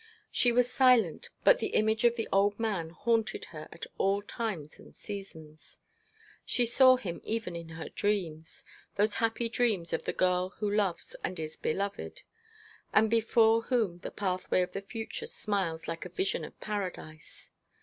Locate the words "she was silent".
0.31-1.29